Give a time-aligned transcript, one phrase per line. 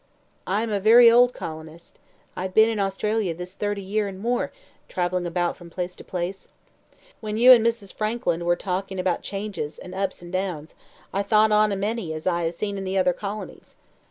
[0.47, 1.99] "I am a very old colonist.
[2.35, 4.51] I have been in Australia this thirty year and more,
[4.89, 6.47] travelling about from place to place.
[7.19, 7.93] When you and Mrs.
[7.93, 10.73] Frankland were talking about changes and ups and downs,
[11.13, 13.75] I thought on a many as I have seen in the other colonies.